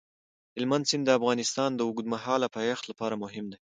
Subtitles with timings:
[0.57, 3.57] هلمند سیند د افغانستان د اوږدمهاله پایښت لپاره مهم دی.